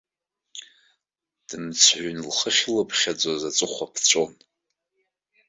Дымцҳәаҩны 1.47 2.21
лхы 2.29 2.49
ахьылыԥхьаӡоз 2.53 3.41
аҵыхәа 3.49 3.85
ԥҵәон. 3.93 4.33